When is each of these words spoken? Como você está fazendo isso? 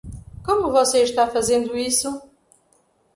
Como 0.43 0.71
você 0.71 1.03
está 1.03 1.27
fazendo 1.29 1.77
isso? 1.77 2.23